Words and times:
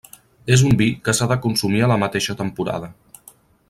És 0.55 0.63
un 0.69 0.73
vi 0.79 0.87
que 1.09 1.15
s'ha 1.17 1.29
de 1.33 1.39
consumir 1.45 1.85
a 1.89 1.93
la 1.93 2.01
mateixa 2.05 2.39
temporada. 2.43 2.95